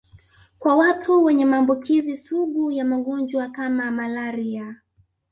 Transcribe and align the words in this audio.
Kwa 0.59 0.75
watu 0.75 1.23
wenye 1.23 1.45
maambukizi 1.45 2.17
sugu 2.17 2.71
ya 2.71 2.85
magonjwa 2.85 3.49
kama 3.49 3.91
malaria 3.91 4.75